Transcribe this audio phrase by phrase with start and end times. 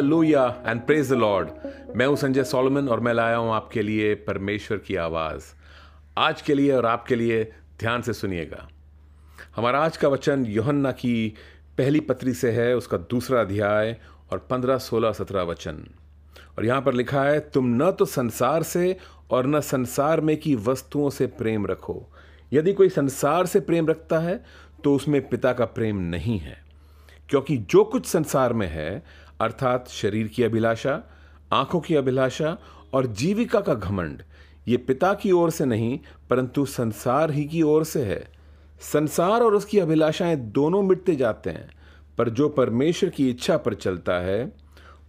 [0.00, 1.48] Hallelujah and praise the lord
[1.96, 5.44] मैं हूँ Sanjay Solomon और मैं लाया हूँ आपके लिए परमेश्वर की आवाज़।
[6.18, 7.42] आज के लिए और आपके लिए
[7.80, 8.68] ध्यान से सुनिएगा।
[9.56, 11.34] हमारा आज का वचन योहन्ना की
[11.78, 13.96] पहली पत्री से है, उसका दूसरा अध्याय
[14.32, 15.84] और पंद्रह, सोलह, सत्रह वचन।
[16.58, 18.96] और यहाँ पर लिखा है, तुम न तो संसार से
[19.30, 22.02] और न संसार में की वस्तुओं से प्रेम रखो।
[22.52, 24.42] यदि कोई संसार से प्रेम रखता है
[24.84, 26.58] तो उसमें पिता का प्रेम नहीं है,
[27.30, 29.02] क्योंकि जो कुछ संसार में है
[29.40, 31.02] अर्थात शरीर की अभिलाषा,
[31.52, 32.58] आँखों की अभिलाषा
[32.92, 34.22] और जीविका का घमंड,
[34.68, 35.98] ये पिता की ओर से नहीं,
[36.30, 38.28] परंतु संसार ही की ओर से है।
[38.80, 41.70] संसार और उसकी अभिलाषाएँ दोनों मिटते जाते हैं,
[42.18, 44.52] पर जो परमेश्वर की इच्छा पर चलता है,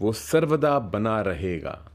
[0.02, 1.91] वो सर्वदा बना रहेगा।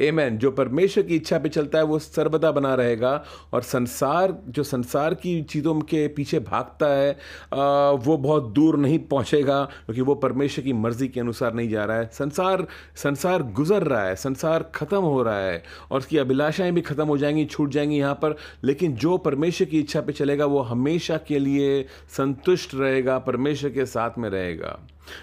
[0.00, 3.12] एमैन जो परमेश्वर की इच्छा पे चलता है वो सर्वदा बना रहेगा
[3.52, 7.10] और संसार जो संसार की चीज़ों के पीछे भागता है
[7.54, 11.84] आ, वो बहुत दूर नहीं पहुँचेगा क्योंकि वो परमेश्वर की मर्ज़ी के अनुसार नहीं जा
[11.84, 16.72] रहा है। संसार संसार गुजर रहा है संसार ख़त्म हो रहा है और उसकी अभिलाषाएँ
[16.72, 20.46] भी ख़त्म हो जाएँगी छूट जाएँगी यहाँ पर लेकिन जो परमेश्वर की इच्छा पे चलेगा
[20.46, 21.84] वो हमेशा के लिए
[22.16, 24.78] संतुष्ट रहेगा परमेश्वर के साथ में रहेगा।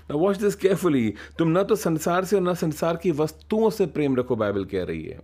[0.09, 3.85] ना वॉच दिस केयरफुली तुम ना तो संसार से और न संसार की वस्तुओं से
[3.85, 5.19] प्रेम रखो, बाइबल कह रही है।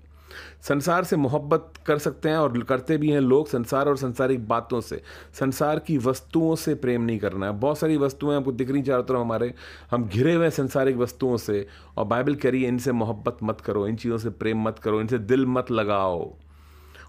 [0.61, 4.81] संसार से मोहब्बत कर सकते हैं और करते भी हैं लोग संसार और संसारिक बातों
[4.81, 5.01] से।
[5.33, 9.03] संसार की वस्तुओं से प्रेम नहीं करना है। बहुत सारी वस्तुएँ आपको दिख रही चारों
[9.03, 9.53] तरफ़ हमारे।
[9.91, 13.87] हम घिरे हुए संसारिक वस्तुओं से और बाइबल कह रही है, इनसे मोहब्बत मत करो,
[13.87, 16.33] इन चीज़ों से प्रेम मत करो, इनसे दिल मत लगाओ।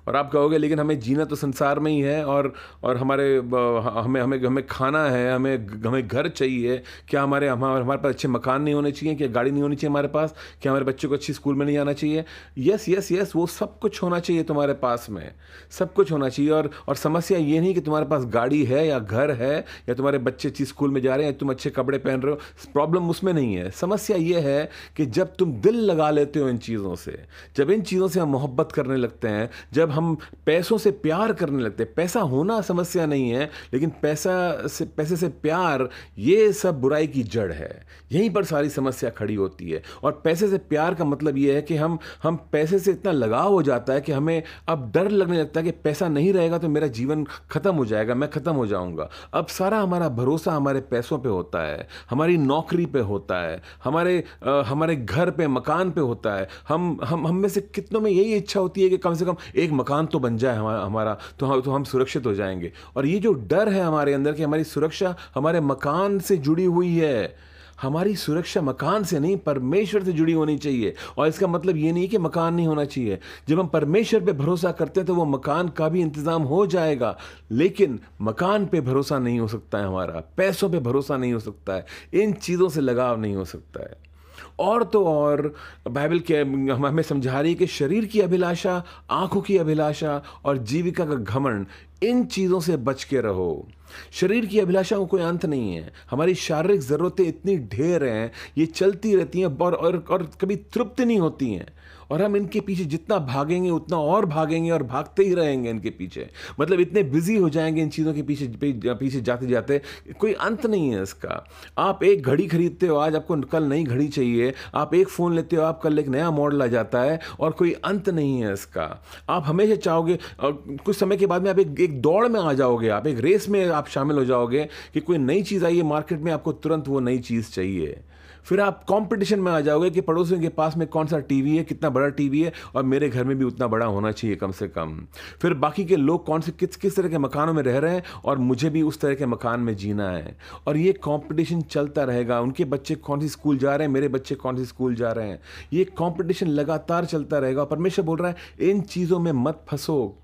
[0.09, 2.53] और आप कहोगे, लेकिन हमें जीना तो संसार में ही है और
[2.85, 8.01] और हमारे हमें हमें हमें खाना है, हमें हमें घर चाहिए। क्या हमारे हमारे हमारे
[8.03, 9.15] पास अच्छे मकान नहीं होने चाहिए?
[9.15, 10.35] क्या गाड़ी नहीं होनी चाहिए हमारे पास?
[10.63, 12.25] क्या हमारे बच्चों को अच्छी स्कूल में नहीं आना चाहिए?
[12.59, 15.31] यस यस यस वो सब कुछ होना चाहिए तुम्हारे पास में।
[15.71, 18.99] सब कुछ होना चाहिए और और समस्या ये नहीं कि तुम्हारे पास गाड़ी है या
[18.99, 19.55] घर है
[19.89, 22.71] या तुम्हारे बच्चे अच्छी स्कूल में जा रहे हैं, तुम अच्छे कपड़े पहन रहे हो।
[22.73, 26.59] प्रॉब्लम उसमें नहीं है। समस्या ये है कि जब तुम दिल लगा लेते हो इन
[26.59, 27.19] चीज़ों से,
[27.57, 30.17] जब इन चीज़ों से हम मोहब्बत करने लगते हैं, जब हम
[30.47, 35.29] पैसों से प्यार करने लगते पैसा होना समस्या नहीं है लेकिन पैसा से पैसे से
[35.43, 35.89] प्यार
[36.19, 40.49] ये सब बुराई की जड़ है। यहीं पर सारी समस्या खड़ी होती है। और पैसे
[40.49, 43.93] से प्यार का मतलब ये है कि हम हम पैसे से इतना लगाव हो जाता
[43.93, 47.25] है कि हमें अब डर लगने लगता है कि पैसा नहीं रहेगा तो मेरा जीवन
[47.51, 51.63] खत्म हो जाएगा मैं खत्म हो जाऊँगा। अब सारा हमारा भरोसा हमारे पैसों पर होता
[51.63, 56.49] है हमारी नौकरी पर होता है हमारे आ, हमारे घर पर मकान पर होता है।
[56.69, 59.37] हम हम हम में से कितनों में यही इच्छा होती है कि कम से कम
[59.57, 63.07] एक मकान तो बन जाए हमारा हमारा तो हम तो हम सुरक्षित हो जाएँगे। और
[63.07, 67.35] ये जो डर है हमारे अंदर कि हमारी सुरक्षा हमारे मकान से जुड़ी हुई है।
[67.83, 72.09] हमारी सुरक्षा मकान से नहीं, परमेश्वर से जुड़ी होनी चाहिए। और इसका मतलब ये नहीं
[72.09, 73.19] कि मकान नहीं होना चाहिए।
[73.49, 77.17] जब हम परमेश्वर पे भरोसा करते हैं तो वो मकान का भी इंतज़ाम हो जाएगा।
[77.51, 81.75] लेकिन मकान पे भरोसा नहीं हो सकता है हमारा। पैसों पे भरोसा नहीं हो सकता
[81.75, 84.14] है। इन चीज़ों से लगाव नहीं हो सकता है।
[84.59, 85.55] और तो और,
[85.91, 86.37] बाइबल के,
[86.73, 91.67] हमें समझा रही है कि शरीर की अभिलाषा, आँखों की अभिलाषा और जीविका का घमंड,
[92.03, 93.69] इन चीज़ों से बच के रहो।
[94.13, 98.67] शरीर की अभिलाषा को कोई अंत नहीं है। हमारी शारीरिक ज़रूरतें इतनी ढेर हैं ये
[98.67, 101.67] चलती रहती हैं और, और, और कभी तृप्त नहीं होती हैं।
[102.11, 106.29] और हम इनके पीछे जितना भागेंगे उतना और भागेंगे और भागते ही रहेंगे इनके पीछे।
[106.61, 109.81] मतलब इतने बिज़ी हो जाएँगे इन चीज़ों के पीछे पीछे जाते जाते
[110.19, 114.09] कोई अंत नहीं है इसका। आप एक घड़ी खरीदते हो आज आपको कल नई घड़ी
[114.09, 117.53] चाहिए आप एक फ़ोन लेते हो आप कल एक नया मॉडल आ जाता है और
[117.53, 121.81] कोई अंत नहीं है इसका। आप हमेशा चाहोगे कुछ समय के बाद में आप एक,
[121.81, 125.19] एक दौड़ में आ जाओगे आप एक रेस में आप शामिल हो जाओगे कि कोई
[125.19, 128.01] नई चीज़ आई है, मार्केट में आपको तुरंत वो नई चीज़ चाहिए।
[128.45, 131.65] फिर आप कंपटीशन में आ जाओगे कि पड़ोसियों के पास में कौन सा टीवी है,
[131.65, 134.69] कितना बड़ा टीवी है और मेरे घर में भी उतना बड़ा होना चाहिए कम से
[134.69, 135.07] कम।
[135.43, 138.03] फिर बाकी के लोग कौन से, किस किस तरह के मकानों में रह रहे हैं
[138.25, 142.41] और मुझे भी उस तरह के मकान में जीना है। और ये कॉम्पिटिशन चलता रहेगा।
[142.41, 145.29] उनके बच्चे कौन सी स्कूल जा रहे हैं, मेरे बच्चे कौन सी स्कूल जा रहे
[145.29, 145.41] हैं।
[145.73, 148.37] ये कॉम्पिटिशन लगातार चलता रहेगा परमेश्वर बोल रहा है,
[148.71, 150.19] इन चीज़ों में मत फंसो।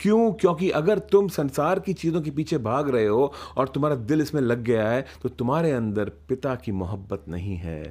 [0.00, 0.32] क्यों?
[0.32, 4.40] क्योंकि अगर तुम संसार की चीज़ों के पीछे भाग रहे हो और तुम्हारा दिल इसमें
[4.42, 7.82] लग गया है तो तुम्हारे अंदर पिता की मोहब्बत नहीं है।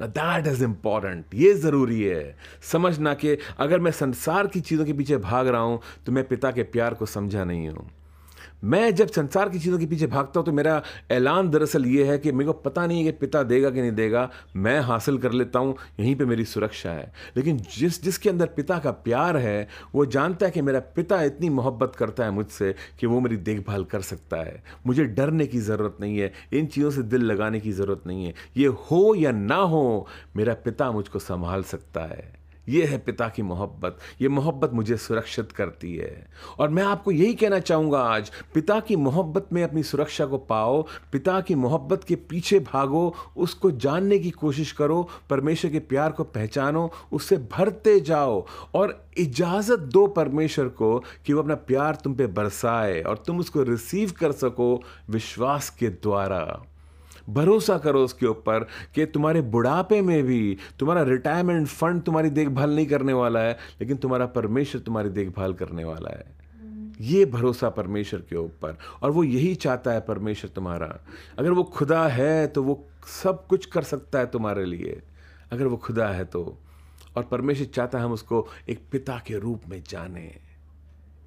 [0.00, 2.36] दैट इज़ इंपॉर्टेंट ये ज़रूरी है।
[2.72, 6.50] समझना कि अगर मैं संसार की चीज़ों के पीछे भाग रहा हूँ तो मैं पिता
[6.50, 7.90] के प्यार को समझा नहीं हूँ।
[8.64, 12.18] मैं जब संसार की चीज़ों के पीछे भागता हूँ तो मेरा ऐलान दरअसल ये है
[12.18, 15.32] कि मेरे को पता नहीं है कि पिता देगा कि नहीं देगा। मैं हासिल कर
[15.32, 19.68] लेता हूँ, यहीं पे मेरी सुरक्षा है। लेकिन जिस, जिसके अंदर पिता का प्यार है,
[19.94, 23.84] वो जानता है कि मेरा पिता इतनी मोहब्बत करता है मुझसे कि वो मेरी देखभाल
[23.84, 27.72] कर सकता है। मुझे डरने की ज़रूरत नहीं है, इन चीज़ों से दिल लगाने की
[27.72, 30.06] ज़रूरत नहीं है। ये हो या ना हो,
[30.36, 35.52] मेरा पिता मुझको संभाल सकता है। ये है पिता की मोहब्बत। ये मोहब्बत मुझे सुरक्षित
[35.52, 36.26] करती है।
[36.58, 40.82] और मैं आपको यही कहना चाहूँगा आज, पिता की मोहब्बत में अपनी सुरक्षा को पाओ,
[41.12, 46.24] पिता की मोहब्बत के पीछे भागो, उसको जानने की कोशिश करो, परमेश्वर के प्यार को
[46.24, 52.26] पहचानो, उससे भरते जाओ। और इजाज़त दो परमेश्वर को कि वो अपना प्यार तुम पे
[52.26, 56.62] बरसाए और तुम उसको रिसीव कर सको विश्वास के द्वारा।
[57.28, 62.86] भरोसा करो उसके ऊपर कि तुम्हारे बुढ़ापे में भी तुम्हारा रिटायरमेंट फंड तुम्हारी देखभाल नहीं
[62.86, 66.42] करने वाला है, लेकिन तुम्हारा परमेश्वर तुम्हारी देखभाल करने वाला है।
[67.00, 70.98] ये भरोसा परमेश्वर के ऊपर। और वो यही चाहता है परमेश्वर तुम्हारा।
[71.38, 72.86] अगर वो खुदा है तो वो
[73.22, 75.02] सब कुछ कर सकता है तुम्हारे लिए।
[75.52, 76.58] अगर वो खुदा है तो।
[77.16, 80.38] और परमेश्वर चाहता है हम उसको एक पिता के रूप में जाने।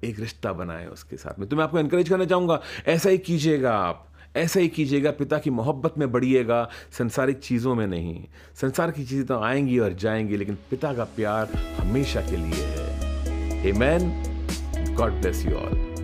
[0.04, 3.76] एक रिश्ता बनाए उसके साथ में। तो मैं आपको एनकरेज करना चाहूँगा, ऐसा ही कीजिएगा
[3.78, 6.68] आप। ऐसा ही कीजिएगा, पिता की मोहब्बत में बढ़िएगा,
[6.98, 8.24] संसारिक चीज़ों में नहीं।
[8.60, 13.68] संसार की चीज़ें तो आएँगी और जाएँगी, लेकिन पिता का प्यार हमेशा के लिए है।
[13.72, 14.12] Amen
[14.96, 15.95] God bless you all